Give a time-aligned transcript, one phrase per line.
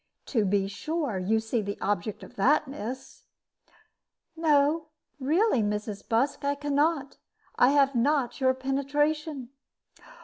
[0.33, 3.25] To be sure you see the object of that, miss?"
[4.35, 4.87] "No,
[5.19, 6.09] really, Mrs.
[6.09, 7.17] Busk, I can not.
[7.55, 9.49] I have not your penetration."